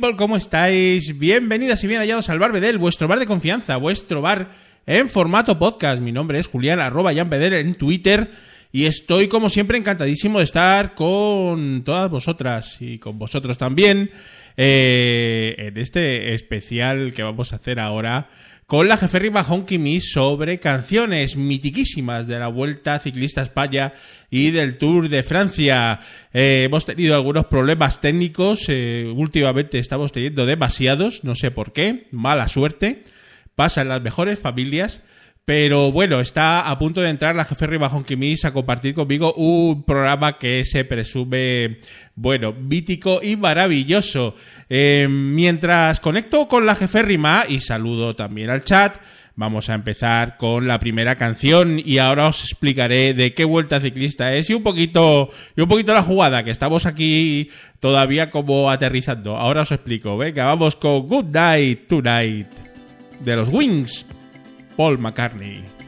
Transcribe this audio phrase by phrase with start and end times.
[0.00, 1.18] People, ¿cómo estáis?
[1.18, 4.48] Bienvenidas y bien hallados al Bar Bedel, vuestro bar de confianza, vuestro bar
[4.86, 6.00] en formato podcast.
[6.00, 8.30] Mi nombre es Julián, arroba en Twitter.
[8.72, 14.10] Y estoy, como siempre, encantadísimo de estar con todas vosotras y con vosotros también
[14.56, 18.28] eh, en este especial que vamos a hacer ahora
[18.70, 23.94] con la jeférrima Honky Me sobre canciones mitiquísimas de la Vuelta Ciclista España
[24.30, 25.98] y del Tour de Francia.
[26.32, 32.06] Eh, hemos tenido algunos problemas técnicos, eh, últimamente estamos teniendo demasiados, no sé por qué,
[32.12, 33.02] mala suerte,
[33.56, 35.02] pasa en las mejores familias.
[35.44, 39.82] Pero bueno, está a punto de entrar la jefe Honky Kimis a compartir conmigo un
[39.82, 41.80] programa que se presume,
[42.14, 44.36] bueno, mítico y maravilloso.
[44.68, 48.96] Eh, mientras conecto con la jefe Rima y saludo también al chat,
[49.34, 54.34] vamos a empezar con la primera canción y ahora os explicaré de qué vuelta ciclista
[54.34, 59.36] es y un poquito, y un poquito la jugada, que estamos aquí todavía como aterrizando.
[59.36, 60.16] Ahora os explico.
[60.16, 62.48] Venga, vamos con Good Night Tonight
[63.24, 64.06] de los Wings.
[64.80, 65.79] Paul McCartney.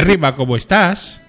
[0.00, 1.20] Hola, jefe Rima, ¿cómo estás?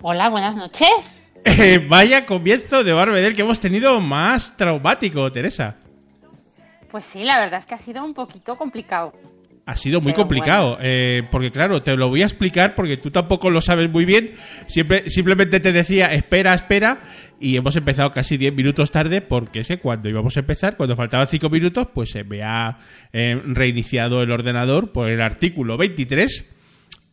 [0.00, 1.24] Hola, buenas noches.
[1.44, 5.76] Eh, vaya comienzo de Barbedel que hemos tenido más traumático, Teresa.
[6.92, 9.12] Pues sí, la verdad es que ha sido un poquito complicado.
[9.66, 13.10] Ha sido muy Pero complicado, eh, porque claro, te lo voy a explicar porque tú
[13.10, 14.30] tampoco lo sabes muy bien.
[14.66, 17.00] Siempre, simplemente te decía, espera, espera,
[17.40, 21.26] y hemos empezado casi 10 minutos tarde porque sé cuando íbamos a empezar, cuando faltaban
[21.26, 22.78] 5 minutos, pues se me ha
[23.12, 26.54] eh, reiniciado el ordenador por el artículo 23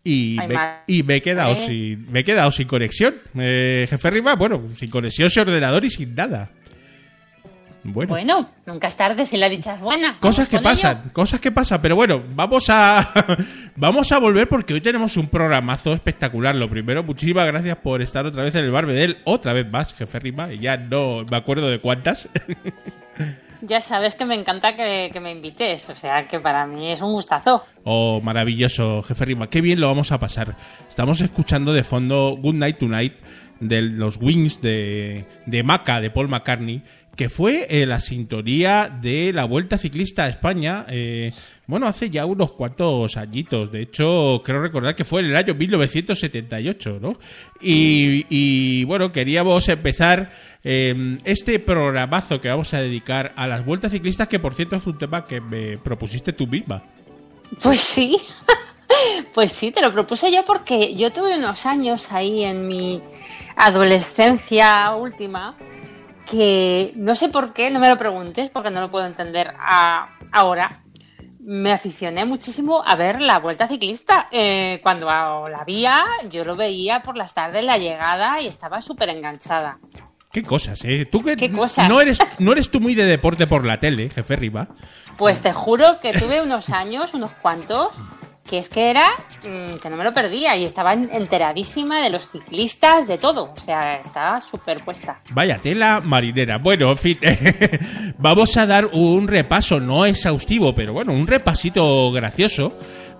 [0.03, 0.57] y, Ay, me,
[0.87, 1.55] y me he quedado Eh.
[1.55, 3.15] sin me he quedado sin conexión.
[3.35, 6.49] Eh, jefe Rima, bueno, sin conexión, sin ordenador y sin nada.
[7.83, 8.09] Bueno.
[8.09, 10.19] Bueno, nunca es tarde si la dicha es buena.
[10.19, 11.13] Cosas que pasan, ello.
[11.13, 13.09] cosas que pasan, pero bueno, vamos a
[13.75, 16.53] vamos a volver porque hoy tenemos un programazo espectacular.
[16.53, 20.19] Lo primero, muchísimas gracias por estar otra vez en el Barbedel, otra vez más, jefe
[20.19, 22.29] Rima, ya no me acuerdo de cuántas.
[23.61, 27.13] Ya sabes que me encanta que, me invites, o sea que para mí es un
[27.13, 27.63] gustazo.
[27.83, 29.49] Oh, maravilloso, jefe Rima.
[29.49, 30.55] Qué bien lo vamos a pasar.
[30.87, 33.13] Estamos escuchando de fondo Good Night Tonight
[33.59, 36.81] de los Wings de, de Maca, de Paul McCartney,
[37.15, 41.31] que fue eh, la sintonía de la Vuelta Ciclista a España, eh,
[41.71, 43.71] bueno, hace ya unos cuantos añitos.
[43.71, 47.17] De hecho, creo recordar que fue en el año 1978, ¿no?
[47.61, 50.33] Y, y, bueno, queríamos empezar
[50.65, 54.85] eh, este programazo que vamos a dedicar a las Vueltas Ciclistas, que por cierto es
[54.85, 56.83] un tema que me propusiste tú misma.
[57.63, 58.17] Pues sí,
[59.33, 63.01] pues sí, te lo propuse yo porque yo tuve unos años ahí en mi
[63.55, 65.55] adolescencia última
[66.29, 69.53] que no sé por qué, no me lo preguntes porque no lo puedo entender
[70.33, 70.80] ahora.
[71.43, 74.27] Me aficioné muchísimo a ver la vuelta ciclista.
[74.31, 79.09] Eh, cuando la veía, yo lo veía por las tardes, la llegada, y estaba súper
[79.09, 79.79] enganchada.
[80.31, 81.05] Qué cosas, ¿eh?
[81.05, 81.89] Tú que Qué cosas.
[81.89, 84.67] No, eres, no eres tú muy de deporte por la tele, jefe Riva.
[85.17, 87.89] Pues te juro que tuve unos años, unos cuantos,
[88.47, 89.05] que es que era
[89.43, 93.53] mm, que no me lo perdía y estaba en- enteradísima de los ciclistas, de todo.
[93.55, 95.21] O sea, estaba súper puesta.
[95.31, 96.57] Vaya tela marinera.
[96.57, 97.17] Bueno, en fin,
[98.17, 102.73] vamos a dar un repaso, no exhaustivo, pero bueno, un repasito gracioso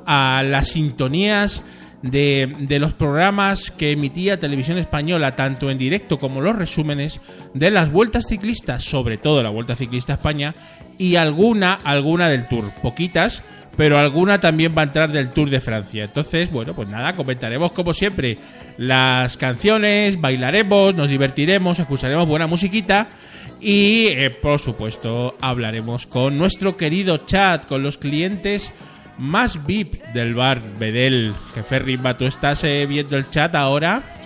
[0.06, 1.64] a las sintonías
[2.02, 7.22] de, de los programas que emitía Televisión Española, tanto en directo como los resúmenes
[7.54, 10.56] de las vueltas ciclistas, sobre todo la Vuelta Ciclista España,
[10.98, 12.72] y alguna, alguna del Tour.
[12.82, 13.44] Poquitas,
[13.76, 16.04] pero alguna también va a entrar del Tour de Francia.
[16.04, 18.38] Entonces, bueno, pues nada, comentaremos como siempre
[18.78, 23.10] las canciones, bailaremos, nos divertiremos, escucharemos buena musiquita
[23.60, 28.74] y, eh, por supuesto, hablaremos con nuestro querido chat, con los clientes
[29.18, 31.34] más VIP del bar Bedel.
[31.54, 34.21] Jefe Rimba, ¿tú estás eh, viendo el chat ahora?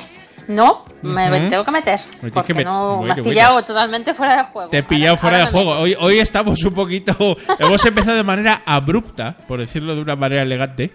[0.47, 1.99] No, me tengo que meter.
[2.33, 4.69] Porque no me has pillado totalmente fuera de juego.
[4.69, 5.79] Te he Ahora- pillado fuera de ahora me juego.
[5.81, 7.37] Hoy, hoy estamos un poquito.
[7.59, 10.91] hemos empezado de manera abrupta, por decirlo de una manera elegante.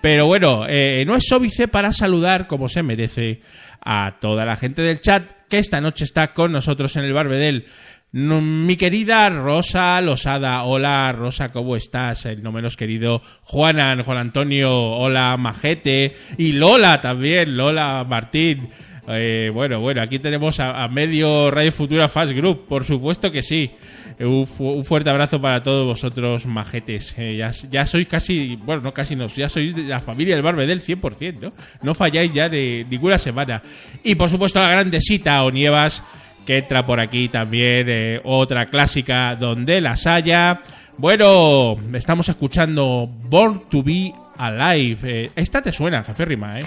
[0.00, 3.42] Pero bueno, eh, no es óbice para saludar, como se merece,
[3.84, 7.66] a toda la gente del chat que esta noche está con nosotros en el Barbedel.
[8.12, 12.26] No, Mi querida Rosa Losada, hola Rosa, ¿cómo estás?
[12.26, 18.68] El no menos querido Juanan, Juan Antonio, hola Majete y Lola también, Lola Martín.
[19.12, 23.70] Eh, bueno, bueno, aquí tenemos a, medio Radio Futura Fast Group, por supuesto que sí.
[24.18, 27.14] Un, fu- un fuerte abrazo para todos vosotros, majetes.
[27.16, 30.82] Eh, ya, sois casi, bueno, no casi no, ya sois de la familia del Barbedel
[30.82, 31.52] 100%, ¿no?
[31.82, 33.62] No falláis ya de ninguna semana.
[34.04, 36.02] Y por supuesto la grandesita Onievas,
[36.46, 40.60] que entra por aquí también, eh, otra clásica donde las haya.
[40.98, 45.30] Bueno, estamos escuchando Born to Be Alive.
[45.34, 46.64] Esta te suena, Jefe Rima, ¿eh?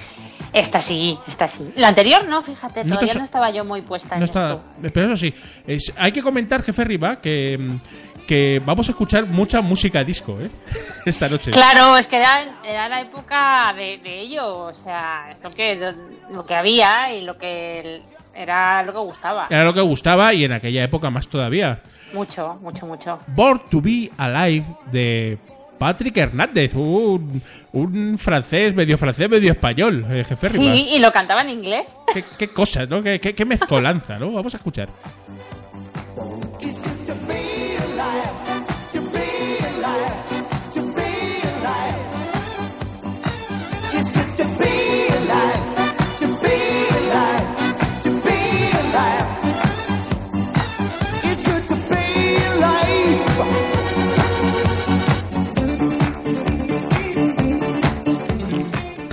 [0.53, 1.71] Esta sí, esta sí.
[1.75, 4.61] La anterior no, fíjate, No todavía no estaba yo muy puesta en No está, esto.
[4.93, 5.33] pero eso sí,
[5.65, 10.37] es- hay que comentar, jefe Riva, que, mm, que vamos a escuchar mucha música disco,
[10.39, 10.49] ¿eh?
[11.05, 11.51] Esta noche.
[11.51, 15.91] Claro, es que era, era la época de, de ello, o sea, es lo que,
[16.31, 18.01] lo que había y lo que
[18.35, 19.47] era lo que gustaba.
[19.49, 21.81] Era lo que gustaba y en aquella época más todavía.
[22.13, 23.19] Mucho, mucho, mucho.
[23.27, 25.37] Born to be Alive de
[25.77, 27.41] Patrick Hernández, un,
[27.73, 30.49] un francés, medio francés, medio español, eh, jefe.
[30.49, 31.97] Sí, y lo cantaba en inglés.
[32.13, 33.01] Qué, qué cosas, ¿no?
[33.03, 34.31] Qué, qué- qué mezcolanza, ¿no?
[34.31, 34.89] Vamos a escuchar.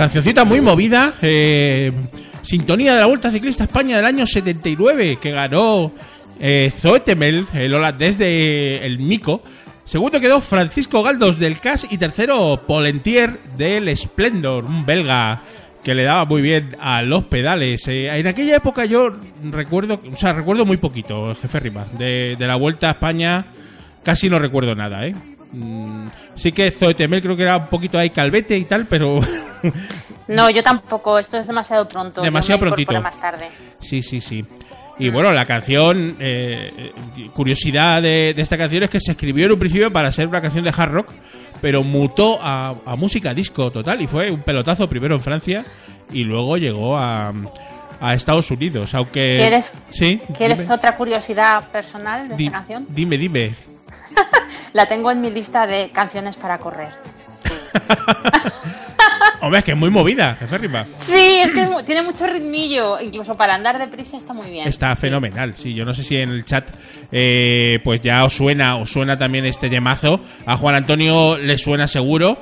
[0.00, 1.92] Cancioncita muy movida, eh,
[2.40, 5.92] sintonía de la Vuelta Ciclista España del año 79, que ganó
[6.40, 9.42] eh, Zoe Temel, el holandés de El Mico.
[9.84, 15.42] Segundo quedó Francisco Galdos del CAS y tercero Polentier del Splendor, un belga
[15.84, 17.86] que le daba muy bien a los pedales.
[17.88, 19.10] Eh, en aquella época yo
[19.50, 23.44] recuerdo, o sea, recuerdo muy poquito, jefe Rima, de, de la Vuelta a España
[24.02, 25.14] casi no recuerdo nada, ¿eh?
[25.52, 29.18] Mm, sí que Zoe Temel creo que era un poquito ahí calvete y tal, pero
[30.28, 32.22] No, yo tampoco, esto es demasiado pronto.
[32.22, 33.00] Demasiado prontito.
[33.00, 33.48] más tarde.
[33.80, 34.44] Sí, sí, sí.
[34.98, 36.92] Y bueno, la canción, eh, eh,
[37.34, 40.40] curiosidad de, de esta canción es que se escribió en un principio para ser una
[40.40, 41.08] canción de hard rock,
[41.60, 45.64] pero mutó a, a música disco total y fue un pelotazo primero en Francia
[46.12, 47.32] y luego llegó a,
[48.00, 49.38] a Estados Unidos, aunque...
[49.38, 50.20] ¿Quieres- Sí.
[50.36, 50.74] ¿Quieres dime.
[50.74, 52.86] otra curiosidad personal de Di- esta canción?
[52.90, 53.52] Dime, dime.
[54.72, 56.88] La tengo en mi lista de canciones para correr.
[59.42, 60.86] Hombre, es que es muy movida, jefe Rima.
[60.96, 63.00] Sí, es que tiene mucho ritmillo.
[63.00, 64.68] Incluso para andar deprisa está muy bien.
[64.68, 65.00] Está Sí.
[65.02, 65.72] fenomenal, sí.
[65.74, 66.68] Yo no sé si en el chat
[67.10, 70.20] eh, pues ya os suena, os suena también este temazo.
[70.44, 72.36] A Juan Antonio le suena seguro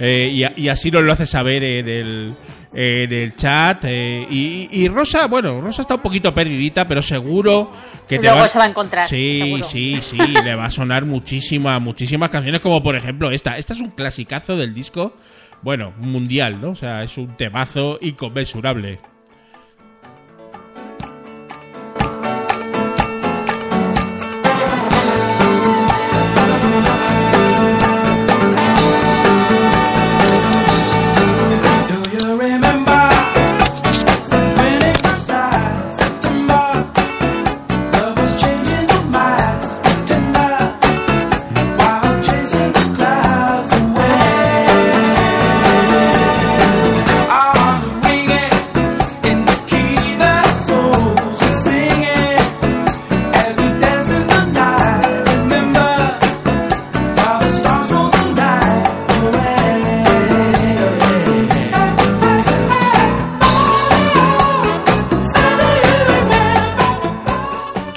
[0.00, 2.34] eh, y, así nos lo hace saber en
[2.72, 3.84] en el chat.
[3.84, 7.70] eh, y, y Rosa, bueno, Rosa está un poquito perdidita, pero seguro
[8.08, 9.62] que te Luego va- se va a encontrar, Sí, seguro.
[9.64, 13.56] sí, sí, le va a sonar muchísimas, muchísimas canciones, como por ejemplo esta.
[13.58, 15.14] Esta es un clasicazo del disco,
[15.62, 16.70] bueno, mundial, ¿no?
[16.70, 18.98] O sea, es un temazo inconmensurable.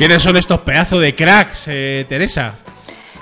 [0.01, 2.55] ¿Quiénes son estos pedazos de cracks, eh, Teresa?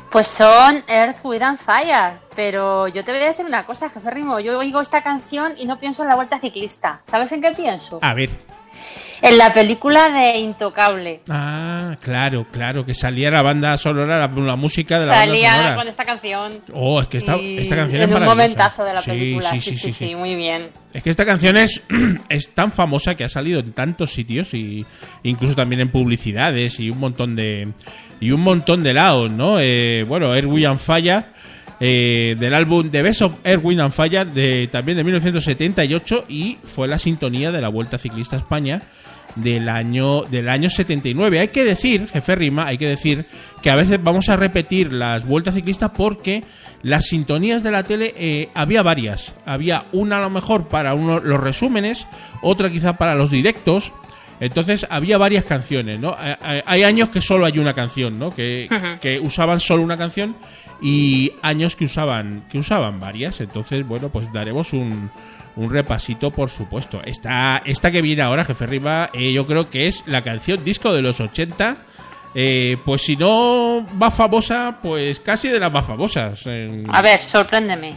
[0.09, 2.13] Pues son Earth, Wind and Fire.
[2.37, 4.39] Pero yo te voy a decir una cosa, jefe Rimo.
[4.39, 7.01] Yo oigo esta canción y no pienso en la vuelta ciclista.
[7.03, 7.99] ¿Sabes en qué pienso?
[8.01, 8.29] A ver.
[9.21, 11.21] En la película de Intocable.
[11.29, 15.57] Ah, claro, claro, que salía la banda sonora, la, la música de la Salía banda
[15.63, 15.75] sonora.
[15.75, 16.53] con esta canción.
[16.73, 19.49] Oh, es que esta, Y esta canción en es un momentazo de la Sí, película.
[19.51, 20.15] Sí, sí, sí, sí.
[20.15, 20.69] muy bien.
[20.93, 21.83] Es que esta canción es,
[22.29, 24.85] es tan famosa que ha salido en tantos sitios y
[25.23, 27.67] incluso también en publicidades y un montón de
[28.21, 29.59] y un montón de lados, ¿no?
[29.59, 31.23] Eh, bueno, Air Wind and Fire
[31.81, 36.57] eh, del álbum The Best of Air Wind and Fire de también de 1978 y
[36.63, 38.81] fue la sintonía de la Vuelta Ciclista a España
[39.35, 41.39] del año del año 79.
[41.39, 43.25] Hay que decir, jefe Rima, hay que decir
[43.61, 46.43] que a veces vamos a repetir las vueltas ciclistas porque
[46.81, 49.33] las sintonías de la tele eh, había varias.
[49.45, 52.07] Había una a lo mejor para uno, los resúmenes,
[52.41, 53.93] otra quizá para los directos.
[54.39, 56.15] Entonces había varias canciones, ¿no?
[56.21, 58.33] Eh, eh, Hay años que solo hay una canción, ¿no?
[58.33, 58.69] Que,
[59.01, 60.35] que usaban solo una canción
[60.81, 63.41] y años que usaban que usaban varias.
[63.41, 65.11] Entonces, bueno, pues daremos un,
[65.55, 67.01] un repasito, por supuesto.
[67.05, 70.93] Esta, esta que viene ahora, Jefe Riva, eh, yo creo que es la canción disco
[70.93, 71.77] de los 80.
[72.35, 76.41] eh, pues si no más famosa, pues casi de las más famosas.
[76.45, 77.95] Eh, A ver, sorpréndeme.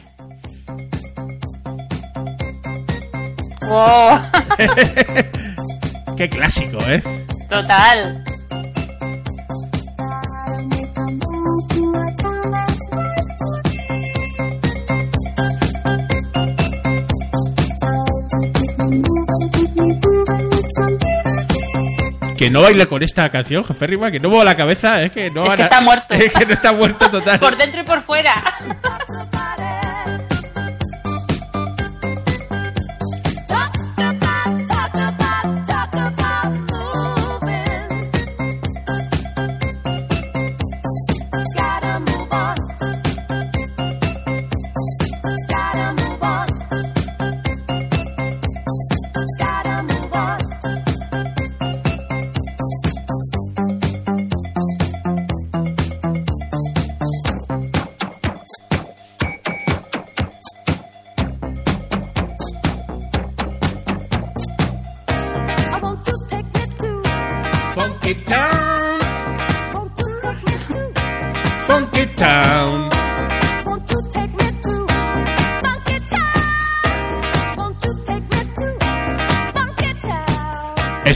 [3.69, 4.21] Wow,
[6.17, 7.03] qué clásico, ¿eh?
[7.49, 8.23] total.
[22.43, 25.31] Que no baile con esta canción, Jefe Riva, que no mueva la cabeza, es que
[25.31, 26.13] no Es que está muerto.
[26.15, 27.39] Es que no está muerto total.
[27.39, 28.35] Por dentro y por fuera.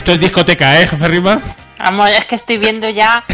[0.07, 1.41] Esto es discoteca, ¿eh, Jefe Riva?
[1.79, 3.25] Vamos, es que estoy viendo ya.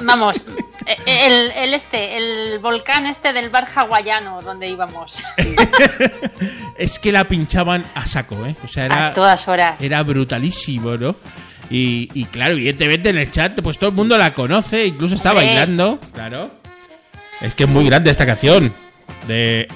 [0.00, 0.36] Vamos,
[0.84, 5.22] eh, el, el este, el volcán este del bar hawaiano donde íbamos.
[6.76, 8.54] es que la pinchaban a saco, ¿eh?
[8.62, 9.80] O sea, era, A todas horas.
[9.80, 11.16] era brutalísimo, ¿no?
[11.70, 15.30] Y, y claro, evidentemente en el chat, pues todo el mundo la conoce, incluso está
[15.30, 15.46] Hombre.
[15.46, 16.50] bailando, claro.
[17.40, 18.74] Es que es muy grande esta canción.
[19.26, 19.66] De.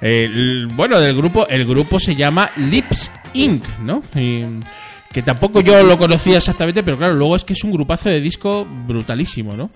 [0.00, 1.46] el- bueno, del grupo.
[1.46, 4.02] El grupo se llama Lips Inc., ¿no?
[4.16, 4.46] Y-
[5.18, 8.20] que tampoco yo lo conocía exactamente, pero claro, luego es que es un grupazo de
[8.20, 9.68] disco brutalísimo, ¿no?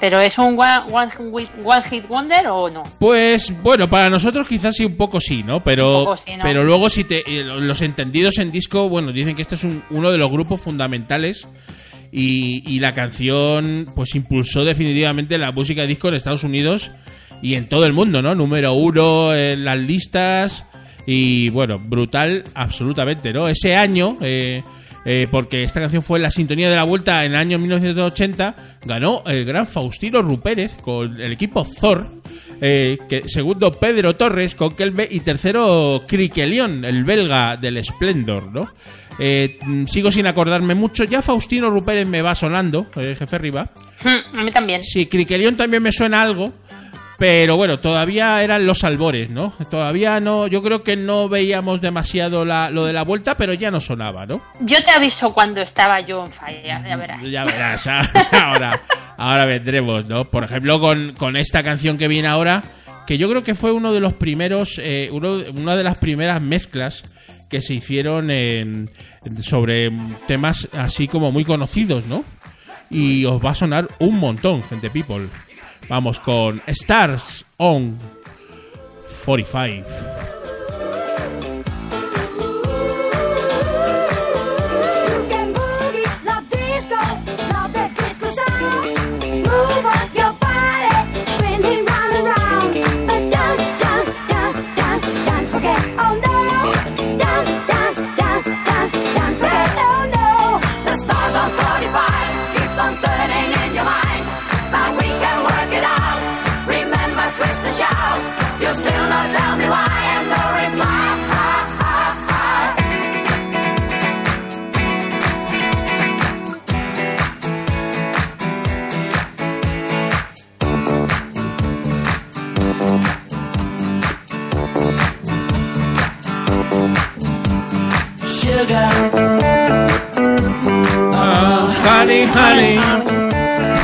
[0.00, 1.10] ¿Pero es un one,
[1.64, 2.82] one, hit wonder o no?
[2.98, 5.64] Pues bueno, para nosotros quizás sí un poco sí, ¿no?
[5.64, 9.64] Pero, pero luego si te, eh, los entendidos en disco, bueno, dicen que este es
[9.64, 11.48] un- uno de los grupos fundamentales
[12.10, 16.90] y, y la canción pues impulsó definitivamente la música disco en Estados Unidos
[17.40, 18.34] y en todo el mundo, ¿no?
[18.34, 20.66] Número uno en las listas
[21.06, 23.48] y bueno, brutal absolutamente, ¿no?
[23.48, 24.16] Ese año...
[24.20, 24.62] eh,
[25.04, 28.54] eh, porque esta canción fue la sintonía de la vuelta en el año 1980,
[28.84, 32.06] ganó el gran Faustino Rupérez con el equipo Thor,
[32.60, 38.68] eh, que, segundo Pedro Torres con Kelme y tercero Criquelión, el belga del Splendor, ¿no?
[39.18, 43.70] Eh, mm, sigo sin acordarme mucho, ya Faustino Rupérez me va sonando, jefe Riva.
[44.04, 44.84] Hmm, a mí también.
[44.84, 46.52] Sí, Criquelión también me suena algo,
[47.22, 49.52] pero bueno, todavía eran los albores, ¿no?
[49.70, 53.70] Todavía no, yo creo que no veíamos demasiado la- lo de la vuelta, pero ya
[53.70, 54.42] no sonaba, ¿no?
[54.58, 57.22] Yo te aviso cuando estaba yo en falla, ya verás.
[57.30, 58.02] Ya verás, ah,
[58.44, 58.82] ahora,
[59.16, 60.24] ahora vendremos, ¿no?
[60.24, 62.64] Por ejemplo, con, con esta canción que viene ahora,
[63.06, 66.42] que yo creo que fue uno de los primeros, eh, uno- una de las primeras
[66.42, 67.04] mezclas
[67.48, 68.32] que se hicieron
[69.42, 69.92] sobre
[70.26, 72.24] temas así como muy conocidos, ¿no?
[72.90, 75.28] Y os va a sonar un montón, gente people.
[75.88, 77.98] Vamos con Stars on
[79.24, 80.21] 45.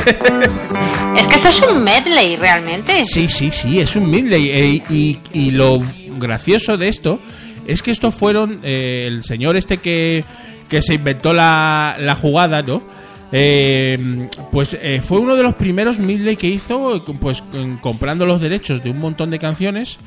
[1.17, 3.05] Es que esto es un medley realmente.
[3.05, 4.50] Sí, sí, sí, es un midley.
[4.50, 5.81] eh, y, y lo
[6.19, 7.19] gracioso de esto
[7.67, 10.25] es que estos fueron eh, el señor este que,
[10.68, 12.83] que se inventó la, la jugada, ¿no?
[13.31, 17.42] Eh, pues eh, fue uno de los primeros midley que hizo, pues
[17.83, 19.99] comprando los derechos de un montón de canciones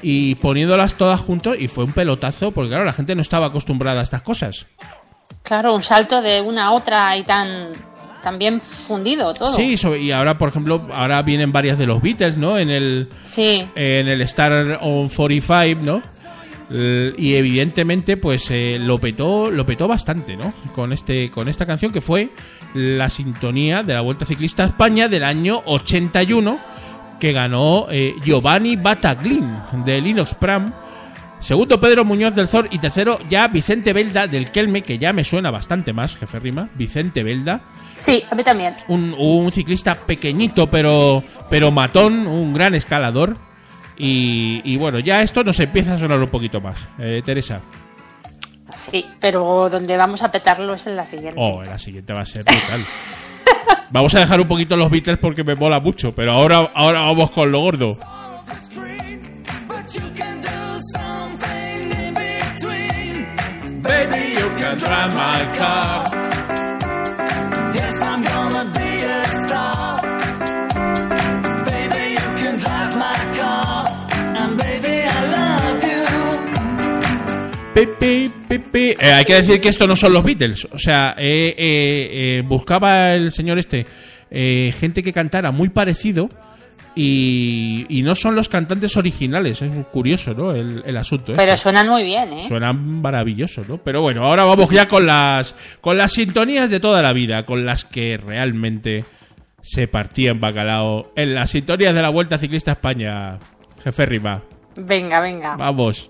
[0.00, 4.00] y poniéndolas todas juntos y fue un pelotazo porque claro, la gente no estaba acostumbrada
[4.00, 4.66] a estas cosas.
[5.42, 7.72] Claro, un salto de una a otra y tan,
[8.22, 9.52] tan bien fundido todo.
[9.54, 12.58] Sí, y ahora, por ejemplo, ahora vienen varias de los Beatles, ¿no?
[12.58, 13.66] En el, Sí.
[13.74, 16.02] en el Star on 45, ¿no?
[16.74, 20.54] Y evidentemente, pues eh, lo petó, lo petó bastante, ¿no?
[20.74, 22.30] Con este, con esta canción que fue
[22.72, 26.58] la sintonía de la Vuelta Ciclista a España del año 81,
[27.20, 29.54] que ganó eh, Giovanni Bataglin
[29.84, 30.72] de Linux Pram.
[31.42, 35.24] Segundo Pedro Muñoz del Zor y tercero ya Vicente Belda del Kelme, que ya me
[35.24, 36.68] suena bastante más, jefe Rima.
[36.76, 37.60] Vicente Belda
[37.98, 38.74] Sí, a mí también.
[38.88, 43.36] un, un ciclista pequeñito pero pero matón, un gran escalador.
[43.96, 46.78] Y, y bueno, ya esto nos empieza a sonar un poquito más.
[46.98, 47.60] Eh, Teresa.
[48.76, 51.34] Sí, pero donde vamos a petarlo es en la siguiente.
[51.36, 52.80] Oh, la siguiente va a ser brutal.
[53.90, 57.30] Vamos a dejar un poquito los Beatles porque me mola mucho, pero ahora, ahora vamos
[57.30, 57.98] con lo gordo.
[63.82, 66.04] Baby, you can drive my car.
[67.74, 70.00] Yes, I'm gonna be a star.
[71.70, 73.86] Baby, you can drive my car.
[74.40, 76.04] And baby, I love you.
[77.74, 78.84] Pi, pi, pi, pi.
[79.00, 80.66] Eh, hay que decir que esto no son los Beatles.
[80.72, 83.86] O sea, eh, eh, eh, buscaba el señor este
[84.30, 86.28] eh, gente que cantara muy parecido
[86.94, 89.62] y, y no son los cantantes originales.
[89.62, 90.52] Es curioso, ¿no?
[90.52, 91.32] El, el asunto.
[91.34, 91.56] Pero este.
[91.62, 92.44] suenan muy bien, ¿eh?
[92.48, 93.78] Suenan maravilloso, ¿no?
[93.78, 97.64] Pero bueno, ahora vamos ya con las con las sintonías de toda la vida, con
[97.64, 99.04] las que realmente
[99.60, 103.38] se partía en bacalao en las sintonías de la Vuelta Ciclista a España.
[103.82, 104.42] Jefe Rima,
[104.76, 105.56] Venga, venga.
[105.56, 106.08] vamos.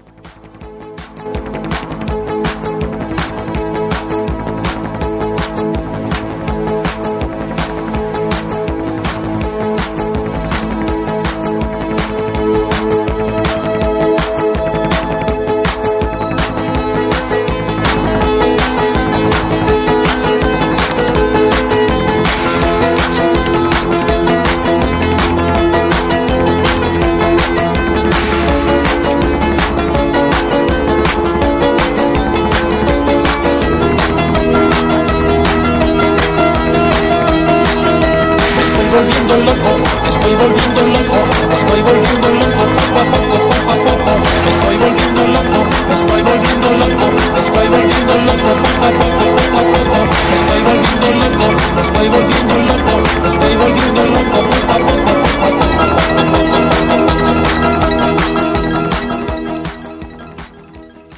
[51.75, 54.53] me estoy volviendo loco, me estoy volviendo loco.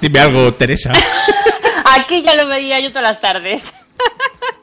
[0.00, 0.92] Dime algo, Teresa.
[1.96, 3.74] Aquí ya lo veía yo todas las tardes.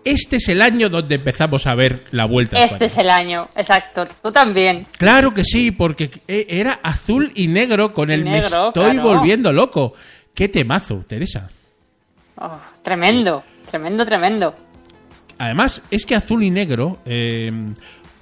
[0.03, 2.63] Este es el año donde empezamos a ver la vuelta.
[2.63, 4.07] Este es el año, exacto.
[4.21, 4.87] Tú también.
[4.97, 9.51] Claro que sí, porque e, era azul y negro con el negro, me estoy volviendo
[9.51, 9.93] loco.
[10.33, 11.49] Qué temazo, Teresa.
[12.35, 14.55] Oh, tremendo, tremendo, tremendo.
[15.41, 17.51] Además, es que azul y negro, eh,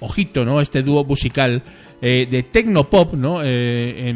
[0.00, 0.62] ojito, ¿no?
[0.62, 1.62] Este dúo musical
[2.00, 3.40] eh, de Tecnopop, ¿no?
[3.44, 4.14] Eh,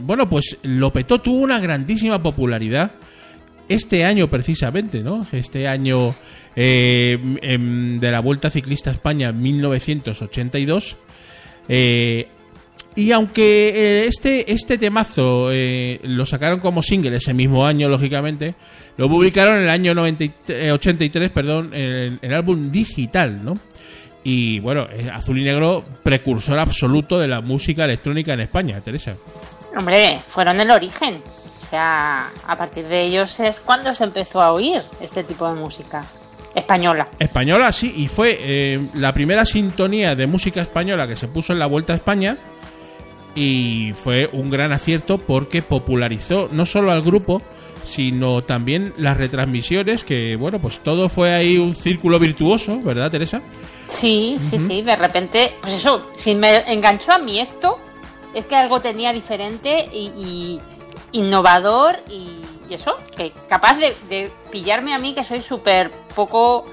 [0.00, 2.92] bueno, pues lo petó, tuvo una grandísima popularidad
[3.68, 5.26] este año precisamente, ¿no?
[5.30, 6.14] Este año
[6.56, 10.96] eh, em, de la Vuelta Ciclista a España 1982.
[12.94, 18.54] Y aunque eh, este, este temazo eh, lo sacaron como single ese mismo año, lógicamente,
[18.98, 23.56] lo publicaron en el año 90 y- eh, 83, perdón, en el álbum digital, ¿no?
[24.24, 29.14] Y bueno, Azul y Negro, precursor absoluto de la música electrónica en España, Teresa.
[29.76, 31.22] Hombre, fueron el origen.
[31.62, 35.58] O sea, a partir de ellos es cuando se empezó a oír este tipo de
[35.58, 36.04] música
[36.54, 37.08] española.
[37.18, 41.58] Española, sí, y fue eh, la primera sintonía de música española que se puso en
[41.58, 42.36] la Vuelta a España
[43.34, 47.42] y fue un gran acierto porque popularizó no solo al grupo,
[47.84, 53.42] sino también las retransmisiones, que bueno, pues todo fue ahí un círculo virtuoso, ¿verdad, Teresa?
[53.86, 57.78] Sí, sí, sí, de repente, pues eso, si me enganchó a mí esto,
[58.34, 60.60] es que algo tenía diferente y,
[61.12, 62.28] y innovador y,
[62.70, 66.64] y eso, que capaz de, de pillarme a mí que soy súper poco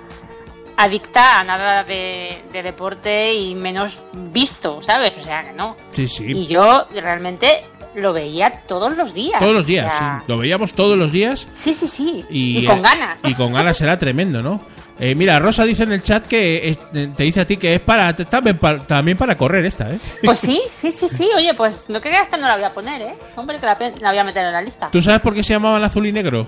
[0.82, 5.14] adicta a nada de, de deporte y menos visto, ¿sabes?
[5.20, 5.76] O sea, que no.
[5.92, 6.24] Sí, sí.
[6.26, 7.66] Y yo realmente
[7.96, 9.40] lo veía todos los días.
[9.42, 10.26] Todos los días, O sea, sí.
[10.32, 12.24] Lo veíamos todos los días Sí, sí, sí.
[12.30, 13.18] y, Y, con eh, ganas.
[13.26, 14.62] Y con ganas era tremendo, ¿no?
[15.02, 17.82] Eh, mira, Rosa dice en el chat que es- te dice a ti que es
[17.82, 20.00] para también, para también para correr esta, ¿eh?
[20.24, 21.30] Pues sí, sí, sí, sí.
[21.36, 23.16] Oye, pues no creas que no la voy a poner, ¿eh?
[23.36, 24.90] Hombre, que la, la voy a meter en la lista.
[24.92, 26.48] ¿Tú sabes por qué se llamaban azul y negro?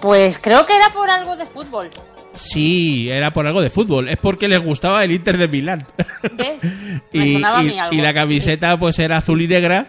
[0.00, 1.90] Pues creo que era por algo de fútbol.
[2.36, 4.08] Sí, era por algo de fútbol.
[4.08, 5.84] Es porque les gustaba el Inter de Milán.
[6.36, 6.62] ¿Ves?
[7.12, 7.94] Me y, sonaba a y- mí algo.
[7.96, 9.86] y la camiseta pues era azul y negra.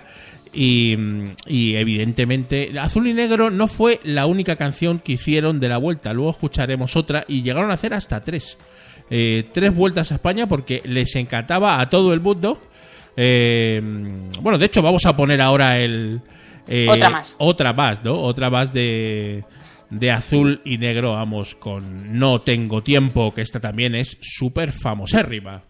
[0.54, 0.98] Y,
[1.46, 6.14] y evidentemente Azul y Negro no fue la única canción que hicieron de la vuelta.
[6.14, 8.58] Luego escucharemos otra y llegaron a hacer hasta tres.
[9.12, 12.60] Eh, tres vueltas a España porque les encantaba a todo el mundo.
[13.16, 13.82] Eh,
[14.42, 16.22] bueno, de hecho vamos a poner ahora el...
[16.68, 17.36] eh, Otra más.
[17.40, 18.14] Otra más, ¿no?
[18.20, 19.44] Otra más de,
[19.90, 25.64] de azul y negro, vamos, con No tengo tiempo, que esta también es súper famosérrima.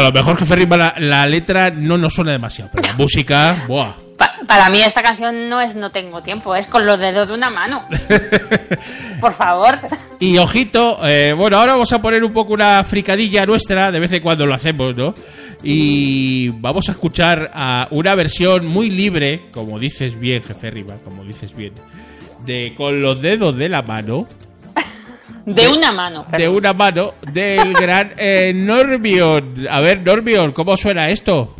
[0.00, 3.64] A lo mejor Jefe Rima la, la letra no nos suena demasiado, pero la música,
[3.68, 3.92] ¡buah!
[4.16, 7.34] Pa- para mí esta canción no es No tengo tiempo, es con los dedos de
[7.34, 7.84] una mano.
[9.20, 9.78] Por favor.
[10.18, 14.12] Y ojito, eh, bueno, ahora vamos a poner un poco una fricadilla nuestra, de vez
[14.12, 15.14] en cuando lo hacemos, ¿no?
[15.62, 21.22] Y vamos a escuchar a una versión muy libre, como dices bien, jefe Rima, como
[21.24, 21.72] dices bien,
[22.46, 24.26] de con los dedos de la mano,
[25.46, 26.26] De una mano.
[26.36, 29.66] de una mano, del gran eh, Norbion.
[29.70, 31.56] A ver, Norbion, ¿cómo suena esto?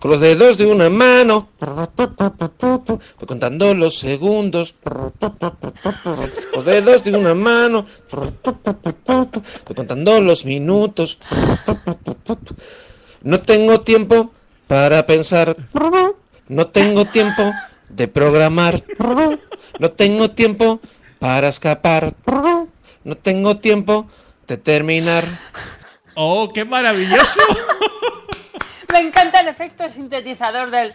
[0.00, 1.50] Con los dedos de una mano.
[1.60, 4.74] Voy contando los segundos.
[6.54, 7.84] Los dedos de una mano.
[8.10, 11.18] Voy contando los minutos.
[13.22, 14.32] No tengo tiempo
[14.66, 15.54] para pensar.
[16.48, 17.52] No tengo tiempo
[17.90, 18.82] de programar.
[19.78, 20.80] No tengo tiempo
[21.20, 22.12] para escapar.
[23.04, 24.08] No tengo tiempo
[24.48, 25.24] de terminar.
[26.14, 27.40] ¡Oh, qué maravilloso!
[28.92, 30.94] Me encanta el efecto sintetizador del.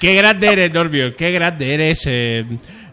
[0.00, 2.02] Qué grande eres, Norbion, qué grande eres.
[2.06, 2.44] eh,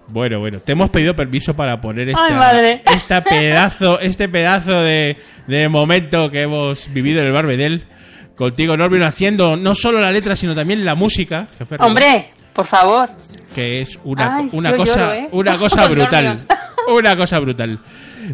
[0.10, 2.84] Bueno, bueno, te hemos pedido permiso para poner esta, Ay, madre.
[2.94, 7.88] esta pedazo, este pedazo de, de momento que hemos vivido en el Barbedel.
[8.36, 11.48] Contigo, Norbert, haciendo no solo la letra, sino también la música.
[11.58, 13.10] jefe Hombre, por favor.
[13.54, 15.30] Que es una, Ay, una cosa, lloro, ¿eh?
[15.32, 16.40] una cosa brutal.
[16.86, 17.80] Una cosa brutal.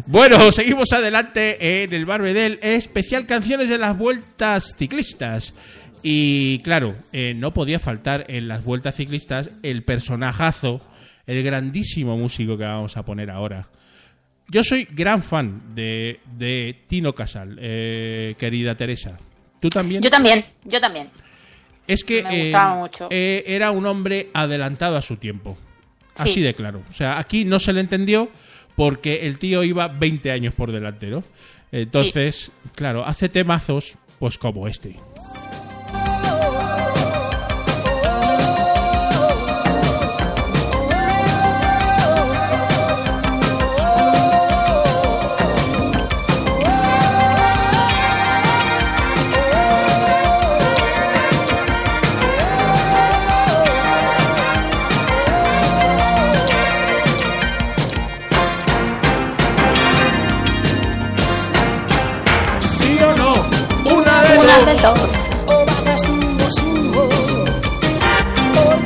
[0.06, 2.58] Bueno, seguimos adelante en el Barbedel.
[2.62, 5.54] Especial canciones de las vueltas ciclistas.
[6.02, 10.80] Y claro, eh, no podía faltar en las vueltas ciclistas el personajazo,
[11.26, 13.68] el grandísimo músico que vamos a poner ahora.
[14.48, 19.18] Yo soy gran fan de, de Tino Casal, eh, querida Teresa.
[19.60, 20.02] ¿Tú también?
[20.02, 21.08] Yo también, yo también.
[21.92, 23.08] Es que Me eh, mucho.
[23.10, 25.58] eh, era un hombre adelantado a su tiempo.
[26.14, 26.22] Sí.
[26.22, 26.82] Así de claro.
[26.88, 28.28] O sea, aquí no se le entendió
[28.76, 31.20] porque el tío iba 20 años por delante, ¿no?
[31.72, 34.96] Entonces, claro, hace temazos pues como este.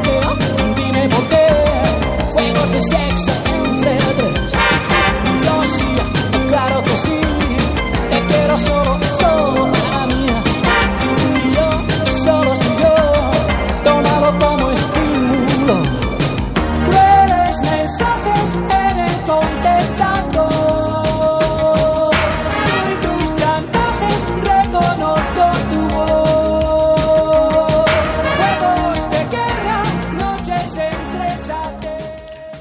[0.03, 0.21] Qué?
[0.77, 1.25] Dime por.
[2.33, 3.34] Juegos de sexo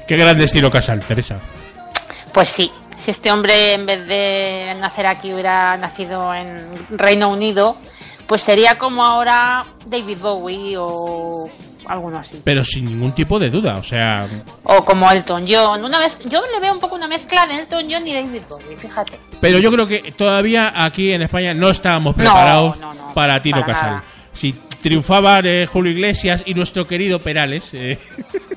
[0.06, 1.38] Qué gran destino Casal, Teresa.
[2.32, 6.48] Pues sí, si este hombre en vez de nacer aquí hubiera nacido en
[6.90, 7.76] Reino Unido,
[8.26, 11.48] pues sería como ahora David Bowie o
[11.86, 12.40] alguno así.
[12.44, 14.26] Pero sin ningún tipo de duda, o sea,
[14.64, 15.84] O como Elton John.
[15.84, 18.76] Una vez, yo le veo un poco una mezcla de Elton John y David Bowie,
[18.76, 19.18] fíjate.
[19.40, 23.66] pero yo creo que todavía aquí en España no estábamos preparados no, no, para para
[23.66, 23.90] Casal.
[23.90, 24.04] nada.
[24.32, 27.96] Si triunfaban eh, Julio Iglesias y nuestro querido Perales eh,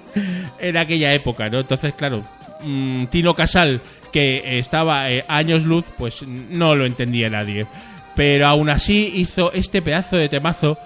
[0.60, 1.62] en aquella época, ¿no?
[1.62, 2.22] Entonces, claro,
[2.64, 3.80] mm, Tino Casal,
[4.12, 7.66] que estaba eh, años luz, pues no lo entendía nadie.
[8.14, 10.78] Pero aún así hizo este pedazo de temazo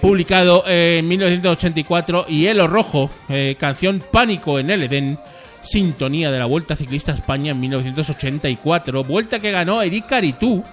[0.00, 3.10] publicado en 1984 y Hielo Rojo,
[3.58, 5.18] canción Pánico en el Edén,
[5.62, 10.64] sintonía de la Vuelta Ciclista España en 1984, vuelta que ganó Eric Caritú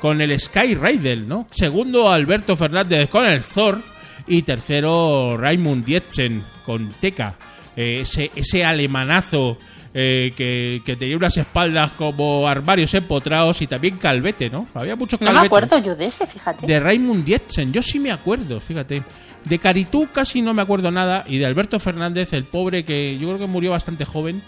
[0.00, 1.46] con el Sky Rider, ¿no?
[1.50, 3.80] Segundo Alberto Fernández con el Thor
[4.26, 7.34] y tercero Raimund Dietzen con Teca,
[7.76, 9.56] Eh, ese, ese alemanazo
[9.94, 14.66] eh, que, que tenía unas espaldas como armarios empotrados y también calvete, ¿no?
[14.74, 15.42] Había muchos No calvetes.
[15.42, 16.66] me acuerdo yo de ese, fíjate.
[16.66, 19.02] De Raymond Dietzen, yo sí me acuerdo, fíjate.
[19.44, 21.24] De Caritú casi no me acuerdo nada.
[21.28, 24.42] Y de Alberto Fernández, el pobre que yo creo que murió bastante joven,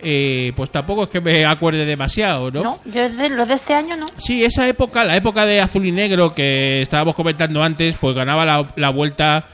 [0.00, 2.62] eh, pues tampoco es que me acuerde demasiado, ¿no?
[2.62, 4.06] No, yo de, los de este año no.
[4.16, 8.44] Sí, esa época, la época de azul y negro que estábamos comentando antes, pues ganaba
[8.44, 9.44] la, la vuelta,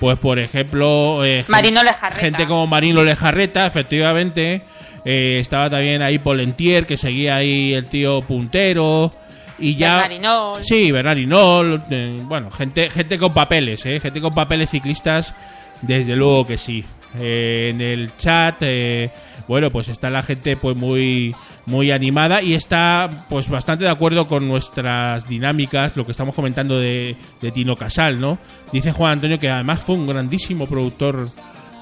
[0.00, 2.20] pues por ejemplo, eh, Marino Lejarreta.
[2.20, 4.62] gente como Marino Lejarreta, efectivamente.
[5.06, 9.12] Eh, estaba también ahí Polentier, que seguía ahí el tío puntero.
[9.58, 9.96] Y ya.
[9.98, 10.54] Bernardinol.
[10.62, 11.82] Sí, Bernardinol.
[11.90, 14.00] eh, bueno, gente, gente con papeles, ¿eh?
[14.00, 15.34] Gente con papeles ciclistas,
[15.82, 16.84] desde luego que sí.
[17.20, 19.10] Eh, en el chat, eh,
[19.48, 21.34] bueno, pues está la gente pues muy,
[21.66, 26.78] muy animada y está pues bastante de acuerdo con nuestras dinámicas, lo que estamos comentando
[26.78, 28.38] de, de Tino Casal, ¿no?
[28.72, 31.26] Dice Juan Antonio que además fue un grandísimo productor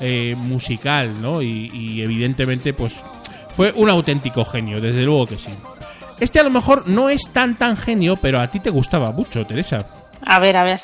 [0.01, 1.43] eh, musical, ¿no?
[1.43, 3.01] Y, y evidentemente pues
[3.51, 5.51] fue un auténtico genio, desde luego que sí.
[6.21, 9.45] Este a lo mejor no es tan tan genio, pero a ti te gustaba mucho,
[9.47, 9.87] Teresa.
[10.25, 10.81] A ver, a ver.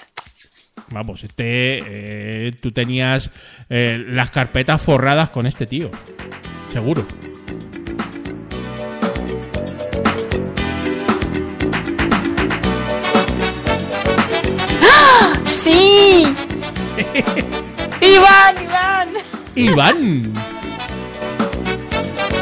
[0.91, 1.81] Vamos, este.
[1.85, 3.31] eh, tú tenías
[3.69, 5.91] eh, las carpetas forradas con este tío.
[6.73, 7.05] Seguro.
[15.47, 16.25] ¡Sí!
[18.01, 19.09] ¡Iván, Iván!
[19.55, 20.33] Iván.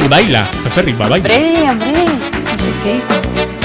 [0.05, 0.47] Y baila,
[0.83, 1.35] Ripa, baila.
[1.35, 2.07] ¡Hombre, hombre!
[2.07, 3.56] Sí, sí, sí.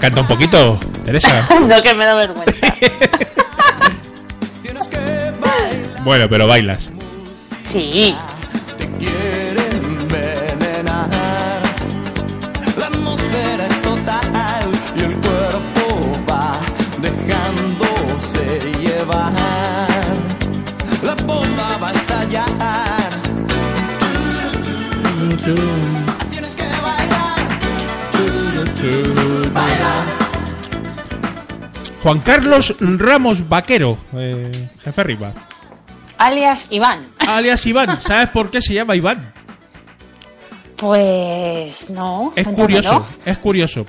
[0.00, 1.46] Canta un poquito, Teresa.
[1.68, 2.52] No, que me da vergüenza.
[6.02, 6.88] Bueno, pero bailas.
[7.70, 8.16] Sí,
[8.78, 11.10] te quiere envenenar.
[12.78, 16.58] La atmósfera es total y el cuerpo va
[17.02, 19.34] dejándose llevar.
[21.04, 23.10] La bomba va a estallar.
[32.02, 34.50] Juan Carlos Ramos Vaquero, eh,
[34.82, 35.32] jefe arriba.
[36.16, 37.06] alias Iván.
[37.18, 38.00] Alias Iván.
[38.00, 39.32] ¿Sabes por qué se llama Iván?
[40.76, 42.32] Pues no.
[42.36, 43.84] Es curioso, es curioso.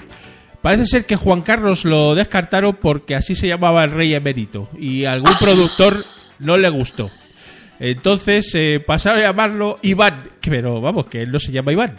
[0.62, 5.06] Parece ser que Juan Carlos lo descartaron porque así se llamaba el rey emérito y
[5.06, 6.06] a algún productor
[6.40, 7.10] no le gustó.
[7.80, 11.96] Entonces eh, pasaron a llamarlo Iván, pero vamos, que él no se llama Iván.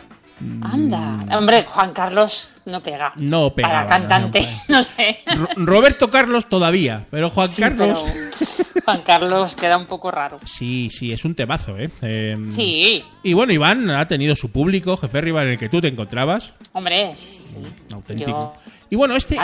[0.63, 1.19] Anda.
[1.37, 3.13] Hombre, Juan Carlos no pega.
[3.17, 5.19] No pegaba, Para cantante, no, no, sé.
[5.27, 8.05] Ro- Roberto Carlos todavía, pero Juan Sí, Carlos...
[8.05, 10.41] pero Juan Carlos queda un poco raro.
[10.45, 11.91] Sí, sí, es un temazo, ¿eh?
[12.03, 15.81] Eh, Sí, Y bueno, Iván ha tenido su público, jefe arriba en el que tú
[15.81, 16.53] te encontrabas.
[16.73, 17.95] hombre, sí, sí, sí.
[17.95, 18.31] Auténtico.
[18.31, 19.39] Yo- Y bueno, este,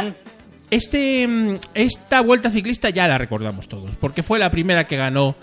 [0.70, 5.36] este, mm, esta vuelta ciclista ya la recordamos todos, porque fue la primera que ganó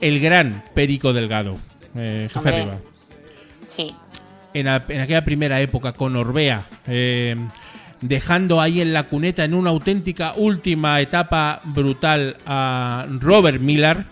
[0.00, 1.56] el gran Perico Delgado,
[1.94, 2.78] eh, jefe Hombre.
[3.66, 3.94] Sí.
[4.58, 7.36] En, la- en aquella primera época con Orbea, eh,
[8.00, 14.04] dejando ahí en la cuneta en una auténtica última etapa brutal a Robert Miller.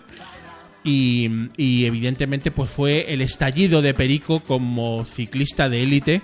[0.83, 6.21] Y, y evidentemente pues fue el estallido de Perico como ciclista de élite.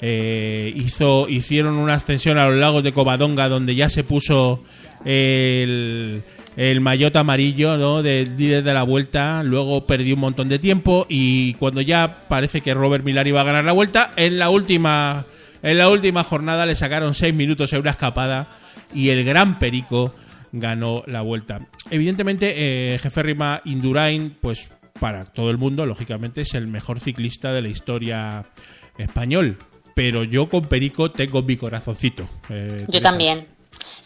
[0.00, 4.64] Eh, hizo, hicieron una ascensión a los lagos de Covadonga donde ya se puso
[5.04, 6.22] el,
[6.60, 8.02] el maillot amarillo ¿no?
[8.02, 9.42] del líder de la vuelta.
[9.42, 13.44] Luego perdió un montón de tiempo y cuando ya parece que Robert Millar iba a
[13.44, 15.24] ganar la vuelta, en la última,
[15.62, 18.48] en la última jornada le sacaron seis minutos en una escapada
[18.94, 20.14] y el gran Perico
[20.52, 21.60] ganó la vuelta.
[21.90, 22.52] Evidentemente,
[22.94, 24.70] eh, Jefe Rima Indurain, pues
[25.00, 28.44] para todo el mundo, lógicamente, es el mejor ciclista de la historia
[28.98, 29.56] español.
[29.94, 32.28] Pero yo con Perico tengo mi corazoncito.
[32.50, 33.46] eh, Yo también.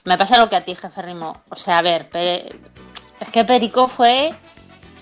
[0.04, 1.42] Me pasa lo que a ti, jefe Rimo.
[1.50, 4.30] O sea, a ver, es que Perico fue,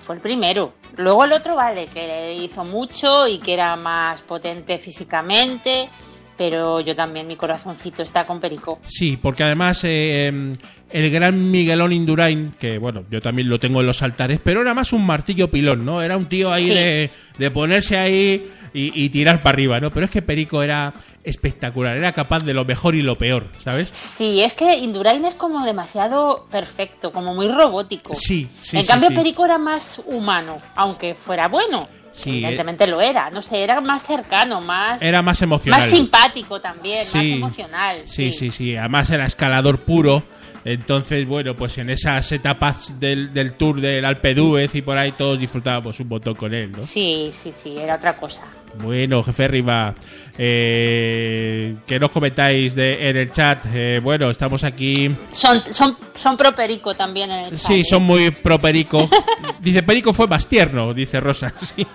[0.04, 0.74] fue el primero.
[0.96, 5.88] Luego el otro, vale, que hizo mucho y que era más potente físicamente,
[6.36, 8.78] pero yo también, mi corazoncito está con Perico.
[8.86, 10.52] Sí, porque además eh, em,
[10.90, 14.74] el gran Miguelón Indurain, que bueno, yo también lo tengo en los altares, pero era
[14.74, 16.02] más un martillo pilón, ¿no?
[16.02, 16.74] Era un tío ahí Sí.
[16.74, 19.90] de, de ponerse ahí y, y tirar para arriba, ¿no?
[19.90, 20.92] Pero es que Perico era
[21.24, 23.88] espectacular, era capaz de lo mejor y lo peor, ¿sabes?
[23.92, 28.14] Sí, es que Indurain es como demasiado perfecto, como muy robótico.
[28.14, 29.14] Sí, sí, En sí, cambio, sí.
[29.14, 31.80] Perico era más humano, aunque fuera bueno.
[32.10, 32.36] Sí, eh.
[32.38, 33.30] Evidentemente lo era.
[33.30, 35.80] No sé, era más cercano, más, Era más emocional.
[35.80, 37.32] más simpático también, más Sí.
[37.32, 38.00] emocional.
[38.04, 38.76] Sí, sí, sí.
[38.76, 40.22] Además era escalador puro.
[40.64, 45.10] Entonces, bueno, pues en esas etapas del, del tour del Alpe d'Huez y por ahí
[45.12, 46.82] todos disfrutábamos un montón con él, ¿no?
[46.82, 48.44] Sí, sí, sí, era otra cosa.
[48.80, 49.94] Bueno, jefe Riva,
[50.38, 53.64] eh, ¿qué nos comentáis de, en el chat?
[53.72, 55.14] Eh, bueno, estamos aquí.
[55.30, 57.84] Son, son, son pro Perico también en el chat, Sí, ¿eh?
[57.84, 59.08] son muy pro Perico.
[59.60, 61.52] Dice Perico fue más tierno, dice Rosa.
[61.62, 61.86] Sí.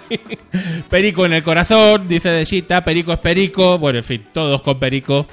[0.89, 2.83] Perico en el corazón, dice Desita.
[2.83, 3.77] Perico es Perico.
[3.77, 5.27] Bueno, en fin, todos con Perico.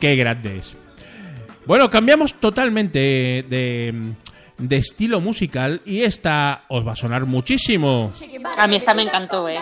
[0.00, 0.76] Qué grande es.
[1.66, 3.94] Bueno, cambiamos totalmente de,
[4.58, 8.12] de estilo musical y esta os va a sonar muchísimo.
[8.56, 9.58] A mí esta me encantó, ¿eh?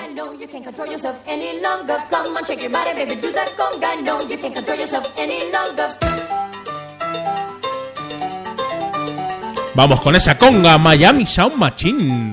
[9.74, 12.32] Vamos con esa conga Miami Sound Machine.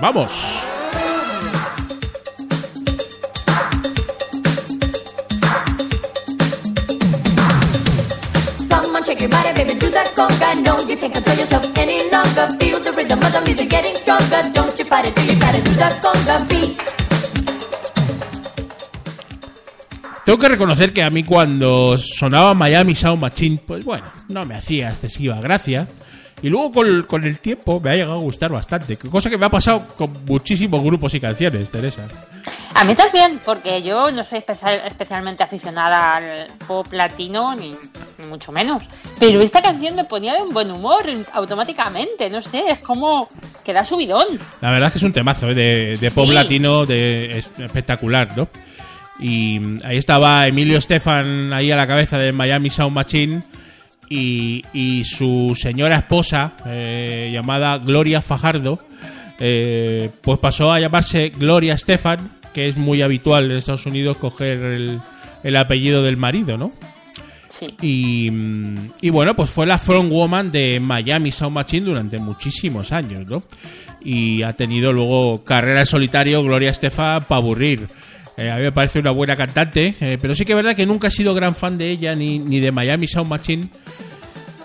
[0.00, 0.65] Vamos.
[20.24, 24.56] Tengo que reconocer que a mí cuando sonaba Miami Sound Machine, pues bueno, no me
[24.56, 25.86] hacía excesiva gracia.
[26.42, 28.96] Y luego con, con el tiempo me ha llegado a gustar bastante.
[28.96, 32.08] Cosa que me ha pasado con muchísimos grupos y canciones, Teresa.
[32.78, 37.74] A mí también, porque yo no soy especial- especialmente aficionada al pop latino, ni,
[38.18, 38.84] ni mucho menos.
[39.18, 43.28] Pero esta canción me ponía de un buen humor automáticamente, no sé, es como
[43.64, 44.26] que da subidón.
[44.60, 45.54] La verdad es que es un temazo ¿eh?
[45.54, 48.46] de, de pop latino de, es- espectacular, ¿no?
[49.18, 53.42] Y mm, ahí estaba Emilio Estefan ahí a la cabeza de Miami Sound Machine
[54.10, 58.78] y, y su señora esposa eh, llamada Gloria Fajardo
[59.38, 62.18] eh, pues pasó a llamarse Gloria Estefan
[62.56, 64.98] que es muy habitual en Estados Unidos coger el,
[65.42, 66.72] el apellido del marido, ¿no?
[67.50, 67.66] Sí.
[67.82, 73.26] Y, mm, y bueno, pues fue la frontwoman de Miami Sound Machine durante muchísimos años,
[73.26, 73.42] ¿no?
[74.00, 77.88] Y ha tenido luego carrera en solitario Gloria Estefan para aburrir.
[78.38, 80.86] Eh, a mí me parece una buena cantante, eh, pero sí que es verdad que
[80.86, 83.68] nunca he sido gran fan de ella ni, ni de Miami Sound Machine.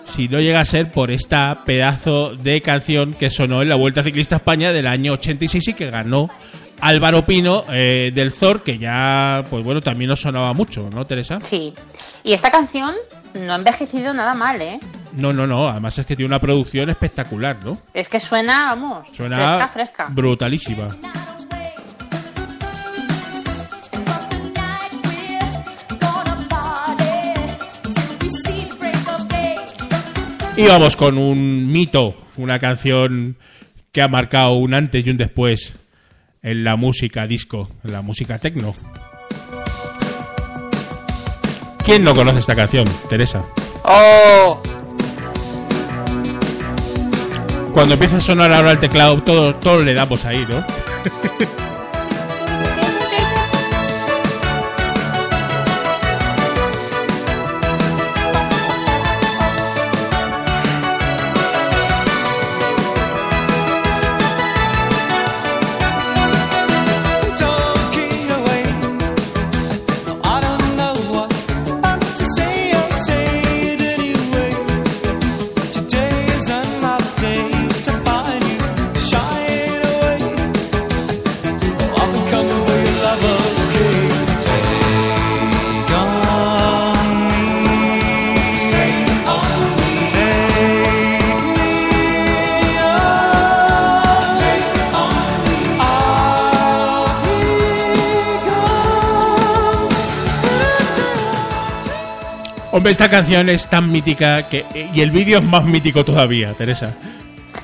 [0.06, 4.02] Si no llega a ser por esta pedazo de canción que sonó en la Vuelta
[4.02, 6.30] Ciclista a España del año 86 y que ganó
[6.82, 11.38] Álvaro Pino eh, del Zor, que ya, pues bueno, también nos sonaba mucho, ¿no, Teresa?
[11.40, 11.72] Sí.
[12.24, 12.92] Y esta canción
[13.34, 14.80] no ha envejecido nada mal, ¿eh?
[15.12, 15.68] No, no, no.
[15.68, 17.78] Además es que tiene una producción espectacular, ¿no?
[17.94, 20.06] Es que suena, vamos, Suena fresca, fresca.
[20.10, 20.88] brutalísima.
[30.56, 33.36] Y vamos con un mito, una canción
[33.92, 35.74] que ha marcado un antes y un después
[36.42, 38.74] en la música disco, en la música techno.
[41.84, 43.44] ¿Quién no conoce esta canción, Teresa?
[43.84, 44.60] ¡Oh!
[47.72, 50.64] Cuando empieza a sonar ahora el teclado, todos todos le damos ahí, ¿no?
[102.82, 106.92] Hombre, esta canción es tan mítica que y el vídeo es más mítico todavía, Teresa.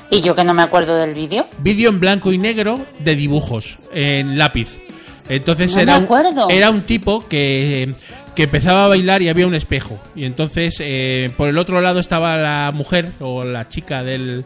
[0.09, 1.45] ¿Y yo que no me acuerdo del vídeo?
[1.57, 4.79] Vídeo en blanco y negro de dibujos en lápiz.
[5.27, 7.93] Entonces No era, me un, era un tipo que,
[8.33, 9.99] que empezaba a bailar y había un espejo.
[10.15, 14.45] Y entonces eh, por el otro lado estaba la mujer o la chica del,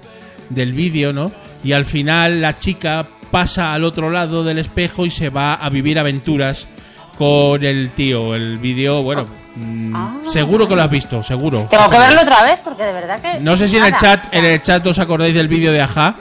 [0.50, 1.32] del vídeo, ¿no?
[1.64, 5.70] Y al final la chica pasa al otro lado del espejo y se va a
[5.70, 6.68] vivir aventuras
[7.16, 8.34] con el tío.
[8.34, 10.16] El vídeo, bueno, mm, Ah.
[10.24, 11.68] seguro que lo has visto, seguro.
[11.70, 13.40] Tengo que verlo otra vez porque de verdad que.
[13.40, 16.16] No sé si en el chat, en el chat os acordáis del vídeo de Aja.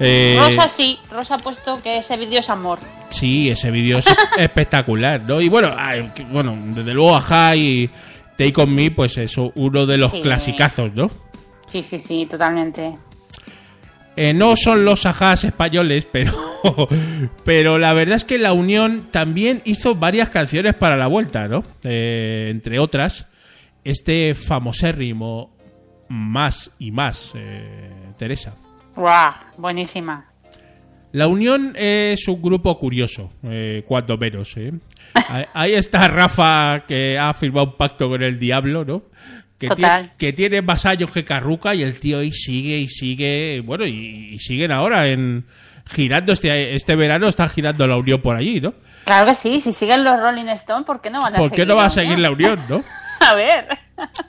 [0.00, 2.78] Eh, Rosa sí, Rosa ha puesto que ese vídeo es amor.
[3.10, 4.06] Sí, ese vídeo es
[4.38, 5.40] espectacular, ¿no?
[5.40, 7.90] Y bueno, ay, bueno, desde luego Aja y
[8.36, 10.20] Take On Me, pues eso, uno de los Sí.
[10.22, 11.10] clasicazos, ¿no?
[11.66, 12.96] Sí, sí, sí, totalmente.
[14.20, 16.32] Eh, no son los Ajas españoles, pero,
[17.44, 21.62] pero la verdad es que la Unión también hizo varias canciones para la vuelta, ¿no?
[21.84, 23.28] Eh, entre otras,
[23.84, 25.56] este famosérrimo
[26.08, 28.56] Más y Más, eh, Teresa.
[28.96, 29.32] ¡Guau!
[29.56, 30.26] Buenísima.
[31.12, 34.56] La Unión es un grupo curioso, eh, cuanto menos.
[34.56, 34.72] ¿eh?
[35.54, 39.02] Ahí está Rafa, que ha firmado un pacto con el diablo, ¿no?
[39.58, 43.60] Que, tiene, que tiene más años que Carruca y el tío ahí sigue y sigue.
[43.64, 45.46] Bueno, y, y siguen ahora en
[45.86, 48.74] girando este, este verano, están girando la Unión por allí, ¿no?
[49.04, 51.64] Claro que sí, si siguen los Rolling Stones, ¿por qué no van a ¿Por seguir?
[51.64, 52.84] qué no va a seguir la Unión, no?
[53.20, 53.66] A ver.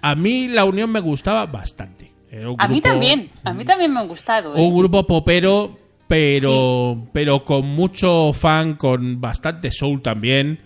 [0.02, 2.12] A mí la Unión me gustaba bastante.
[2.32, 4.56] Era un A mí grupo- también, a mí también me han gustado.
[4.56, 4.60] ¿eh?
[4.60, 5.78] Un grupo popero,
[6.08, 10.60] pero, pero con mucho fan, con bastante soul también.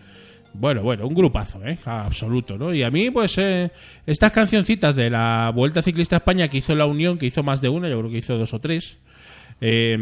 [0.54, 1.80] Bueno, bueno, un grupazo, ¿eh?
[1.86, 2.74] Absoluto, ¿no?
[2.74, 3.72] Y a mí, pues, eh,
[4.06, 7.60] estas cancioncitas de la Vuelta Ciclista a España que hizo la Unión, que hizo más
[7.60, 9.00] de una, yo creo que hizo dos o tres,
[9.62, 9.98] eh,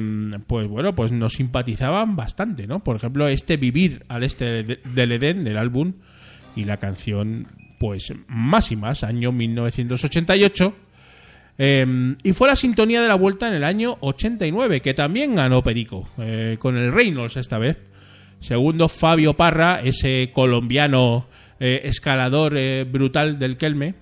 [0.48, 2.84] pues bueno, pues nos simpatizaban bastante, ¿no?
[2.84, 5.94] Por ejemplo, este Vivir al Este de- del Edén, del álbum,
[6.56, 7.48] y la canción,
[7.80, 10.76] pues, más y más, año 1988.
[11.58, 15.62] Eh, y fue la sintonía de la vuelta en el año 89, que también ganó
[15.64, 17.82] Perico, eh, con el Reynolds esta vez.
[18.42, 21.28] Segundo, Fabio Parra, ese colombiano
[21.60, 23.94] eh, escalador eh, brutal del Kelme.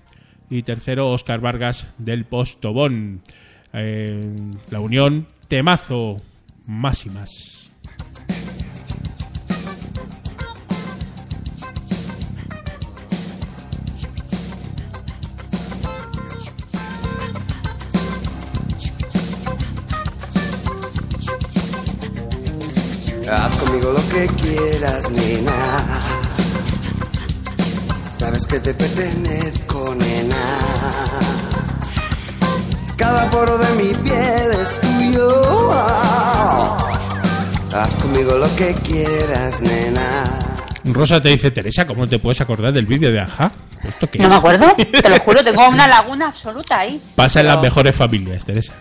[0.48, 3.22] Y tercero, Oscar Vargas del Postobón.
[3.74, 4.34] Eh,
[4.70, 6.16] la unión, temazo,
[6.66, 7.70] más y más.
[23.70, 25.52] Conmigo lo que quieras, nena.
[28.18, 30.58] Sabes que te pertenezco, nena.
[32.96, 35.72] Cada poro de mi piel es tuyo.
[37.72, 40.38] Haz conmigo lo que quieras, nena.
[40.84, 43.52] Rosa te dice, Teresa, ¿cómo te puedes acordar del vídeo de Aja?
[43.84, 44.30] ¿Esto qué No es?
[44.30, 47.00] me acuerdo, te lo juro, tengo una laguna absoluta ahí.
[47.14, 48.74] Pasa en las Pero- mejores familias, Teresa.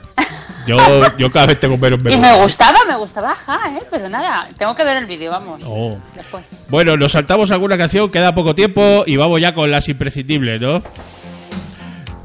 [0.70, 2.32] Yo, yo cada vez tengo menos Y memoria.
[2.36, 3.84] me gustaba, me gustaba, ajá, ¿eh?
[3.90, 5.62] Pero nada, tengo que ver el vídeo, vamos.
[5.66, 5.98] Oh.
[6.16, 6.50] Después.
[6.70, 10.82] Bueno, nos saltamos alguna canción, queda poco tiempo y vamos ya con las imprescindibles, ¿no?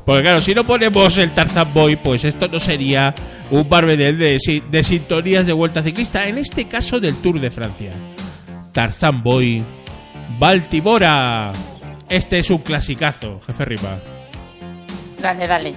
[0.04, 3.14] Porque claro, si no ponemos el Tarzan Boy, pues esto no sería
[3.50, 7.90] un barbedel de, de sintonías de vuelta ciclista, en este caso del Tour de Francia.
[8.72, 9.64] Tarzan Boy,
[10.38, 11.52] Baltimora.
[12.10, 13.96] Este es un clasicazo, jefe Ripa.
[15.22, 15.72] Dale, dale.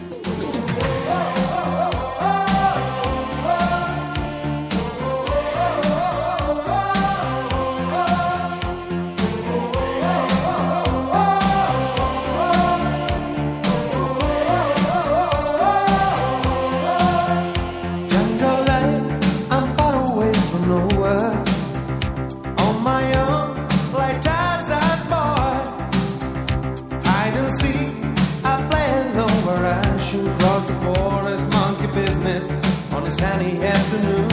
[33.18, 34.28] Sunny afternoon.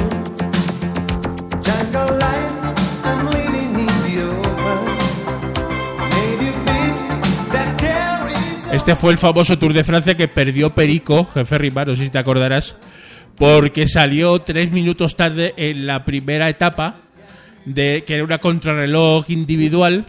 [1.62, 2.55] Jungle life,
[3.05, 4.78] I'm living in the open.
[6.11, 8.66] Native beat that carries.
[8.72, 12.11] Este fue el famoso Tour de Francia que perdió Perico, jefe Ripa, no sé si
[12.11, 12.76] te acordarás,
[13.37, 16.97] porque salió tres minutos tarde en la primera etapa,
[17.64, 20.05] de que era una contrarreloj individual.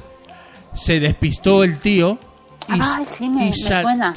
[0.73, 2.19] Se despistó el tío.
[2.67, 3.53] Y, Ay, sí, me- y me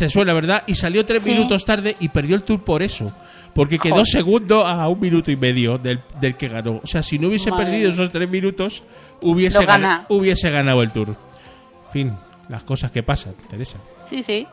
[0.08, 0.32] suena.
[0.32, 0.64] ¿verdad?
[0.66, 1.30] Y salió tres Sí.
[1.32, 3.12] minutos tarde y perdió el Tour por eso.
[3.58, 4.06] Porque quedó Joder.
[4.06, 6.80] segundo a un minuto y medio del, del que ganó.
[6.82, 8.82] O sea, si no hubiese Madre perdido esos tres minutos,
[9.20, 11.08] hubiese, gana- hubiese ganado el Tour.
[11.08, 12.12] En fin,
[12.48, 13.78] las cosas que pasan, Teresa.
[14.06, 14.46] Sí, sí.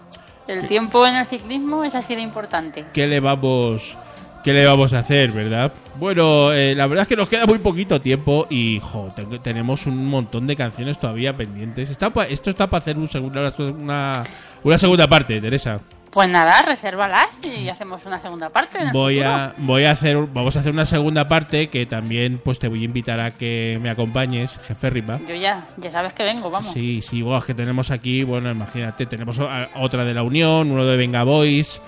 [0.48, 2.86] El tiempo en el ciclismo es así de importante.
[2.94, 3.96] ¿qué le vamos
[4.44, 5.72] qué le vamos a hacer, verdad?
[6.00, 10.06] Bueno, eh, la verdad es que nos queda muy poquito tiempo y jo, tenemos un
[10.08, 11.90] montón de canciones todavía pendientes.
[11.90, 13.40] Está pa- esto está para hacer un segundo-
[13.80, 14.24] una,
[14.64, 15.80] una segunda parte, Teresa.
[16.16, 18.80] Pues nada, resérvalas y hacemos una segunda parte.
[18.80, 19.34] en el Voy futuro.
[19.36, 22.82] a voy a hacer vamos a hacer una segunda parte que también pues te voy
[22.82, 25.20] a invitar a que me acompañes, jefe Ripa.
[25.28, 26.72] Yo ya, ya sabes que vengo, vamos.
[26.74, 29.40] Sí, sí, buah, es que tenemos aquí, bueno, imagínate, tenemos
[29.76, 31.82] otra de la Unión, uno de Venga Boys,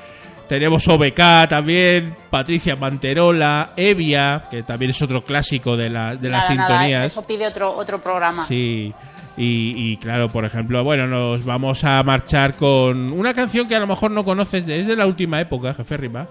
[0.49, 6.43] tenemos OBK también, Patricia Manterola, Evia, que también es otro clásico de, la, de las
[6.49, 7.05] Nada, nada, sintonías.
[7.13, 8.45] eso pide otro, otro programa.
[8.45, 8.93] Sí,
[9.37, 13.79] y, y claro, por ejemplo, bueno, nos vamos a marchar con una canción que a
[13.79, 16.27] lo mejor no conoces, es de la última época, jefe Ripa.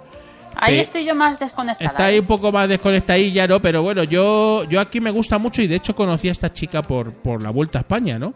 [0.57, 1.91] Ahí estoy yo más desconectada.
[1.91, 3.61] Está ahí un poco más desconectadilla, ¿no?
[3.61, 6.83] Pero bueno, yo, yo aquí me gusta mucho y de hecho conocí a esta chica
[6.83, 8.35] por, por la Vuelta a España, ¿no?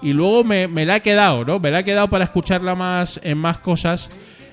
[0.00, 1.58] Y luego me, me la he quedado, ¿no?
[1.58, 4.10] Me la he quedado para escucharla más en más cosas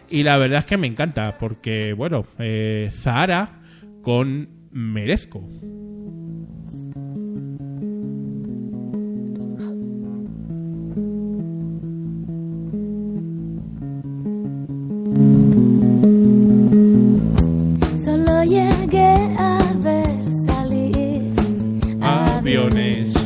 [0.09, 3.61] y la verdad es que me encanta porque, bueno, eh, Zahara
[4.01, 5.41] con Merezco.
[18.03, 21.33] Solo llegué a ver salir
[22.01, 23.13] Aviones.
[23.13, 23.24] Confío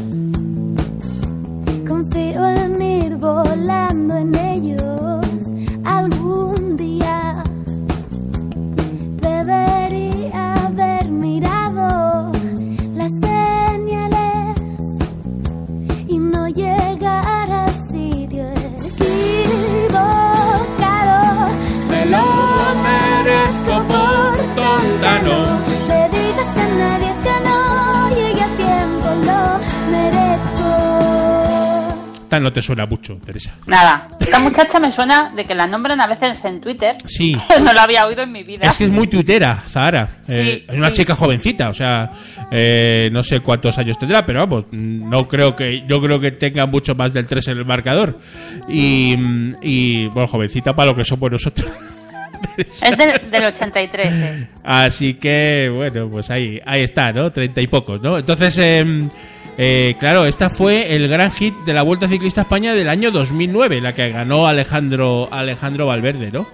[24.99, 29.59] tonta, no le digas a nadie que no llegue a tiempo, lo
[29.91, 30.67] merezco.
[32.23, 33.51] Esta no te suena mucho, Teresa.
[33.65, 36.95] Nada, esta muchacha me suena de que la nombran a veces en Twitter.
[37.07, 37.35] Sí.
[37.63, 38.67] no la había oído en mi vida.
[38.67, 40.09] Es que es muy tuitera, Zahara.
[40.21, 40.93] Sí, Eh, es una sí.
[40.97, 42.09] chica jovencita, o sea,
[42.51, 46.65] eh, no sé cuántos años tendrá, pero vamos, no creo que yo creo que tenga
[46.67, 48.19] mucho más del 3 en el marcador.
[48.67, 49.15] Y,
[49.63, 51.67] y, bueno, jovencita para lo que somos nosotros.
[52.57, 54.13] Es del, del 83.
[54.13, 54.47] es.
[54.63, 57.31] Así que, bueno, pues ahí, ahí está, ¿no?
[57.31, 58.17] Treinta y pocos, ¿no?
[58.17, 58.85] Entonces, eh,
[59.57, 63.11] eh, claro, esta fue el gran hit de la Vuelta Ciclista a España del año
[63.11, 66.47] 2009, la que ganó Alejandro, Alejandro Valverde, ¿no?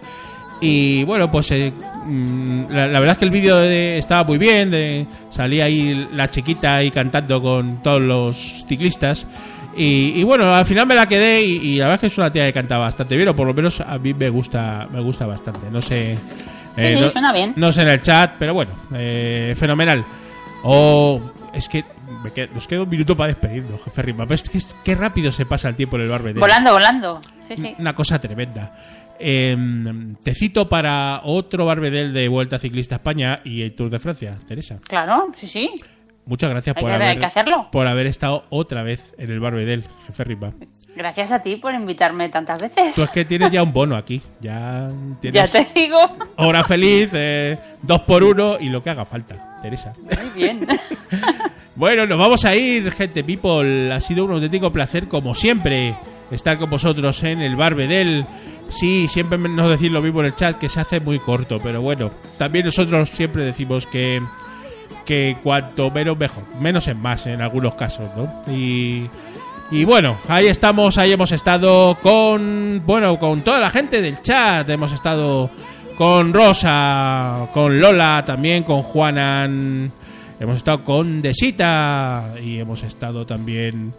[0.62, 1.72] Y bueno, pues eh,
[2.06, 6.08] mm, la, la verdad es que el vídeo de- estaba muy bien, de, salía ahí
[6.16, 9.28] la chiquita ahí cantando con todos los ciclistas.
[9.78, 12.18] Y, y bueno, al final me la quedé y, y la verdad es que es
[12.18, 15.02] una tía que canta bastante bien, o por lo menos a mí me gusta, me
[15.02, 15.70] gusta bastante.
[15.72, 16.18] No sé.
[16.78, 17.54] Sí, sí, no, suena bien.
[17.56, 20.04] no sé en el chat, pero bueno, eh, fenomenal.
[20.64, 21.22] O
[21.54, 21.84] es que
[22.24, 24.24] me qued- nos queda un minuto para despedirnos, jefe Rima.
[24.26, 26.40] Pero es que es- qué rápido se pasa el tiempo en el Barbedel.
[26.40, 27.22] Volando, volando.
[27.48, 27.76] Sí, sí.
[27.80, 28.76] Una cosa tremenda.
[29.20, 29.56] Eh,
[30.24, 34.38] te cito para otro Barbedel de Vuelta Ciclista a España y el Tour de Francia,
[34.46, 34.78] Teresa.
[34.88, 35.72] Claro, sí, sí.
[36.26, 37.68] Muchas gracias Hay por que- haber, hay que hacerlo.
[37.72, 40.54] por haber estado otra vez en el Barbedel, jefe Rima.
[40.96, 42.96] Gracias a ti por invitarme tantas veces.
[42.96, 44.22] Tú es que tienes ya un bono aquí.
[44.40, 45.98] Ya Ya tienes te digo.
[46.38, 49.94] hora feliz, eh, dos por uno y lo que haga falta, Teresa.
[50.02, 50.68] Muy bien.
[51.78, 53.92] Bueno, nos vamos a ir, gente people.
[53.92, 55.94] Ha sido un auténtico placer, como siempre,
[56.32, 58.26] estar con vosotros en el Barbedel.
[58.70, 61.82] Sí, siempre nos decís lo mismo en el chat, que se hace muy corto, pero
[61.82, 64.22] bueno, también nosotros siempre decimos que,
[65.06, 68.42] que cuanto menos mejor, menos es más en algunos casos, ¿no?
[68.52, 69.10] Y,
[69.72, 74.70] y bueno, ahí estamos, ahí hemos estado con, bueno, con toda la gente del chat,
[74.70, 75.50] hemos estado
[75.98, 79.92] con Rosa, con Lola, también con Juanan,
[80.40, 83.94] hemos estado con Desita y hemos estado también,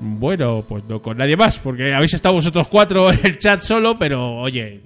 [0.00, 3.98] bueno, pues no con nadie más, porque habéis estado vosotros cuatro en el chat solo,
[3.98, 4.82] pero oye,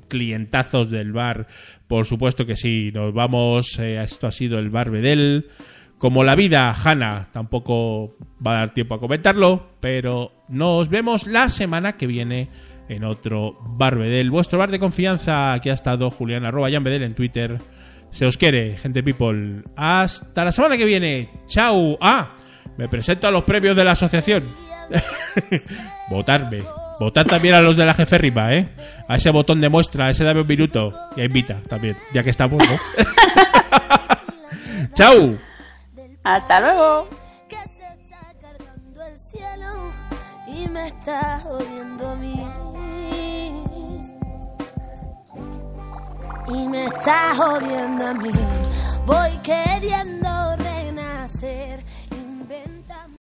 [0.00, 1.46] clientazos del bar,
[1.88, 5.48] por supuesto que sí, nos vamos, eh, esto ha sido el bar Bedel.
[5.98, 8.16] Como la vida, Hanna, tampoco
[8.46, 12.48] va a dar tiempo a comentarlo, pero nos vemos la semana que viene
[12.88, 15.52] en otro Barbedel, vuestro bar de confianza.
[15.52, 17.58] Aquí ha estado Julián arroba Jan en Twitter.
[18.10, 19.62] Se os quiere, gente people.
[19.76, 21.30] Hasta la semana que viene.
[21.46, 21.98] Chao.
[22.00, 22.28] Ah,
[22.76, 24.44] me presento a los premios de la asociación.
[26.10, 26.85] Votarme.
[26.98, 28.68] Votar también a los de la jefe Ripa, ¿eh?
[29.08, 30.90] A ese botón de muestra, a ese dame un minuto.
[31.16, 32.74] Y a invita también, ya que estamos, ¿no?
[34.94, 35.34] Chao.
[36.24, 37.08] Hasta luego.
[37.48, 39.90] que se está cargando el cielo
[40.48, 42.46] y me está jodiendo a mí.
[46.48, 48.30] Y me está jodiendo a mí.
[49.04, 50.26] Voy queriendo